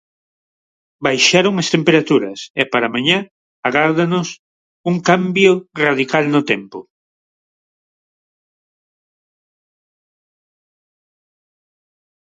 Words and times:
Baixaron 1.05 1.53
as 1.61 1.71
temperaturas 1.75 2.39
e 2.61 2.63
para 2.71 2.91
mañá 2.95 3.17
agárdanos 3.67 4.27
un 4.89 4.95
cambio 5.09 5.51
radical 5.83 6.25
no 6.33 6.41
tempo. 6.51 6.79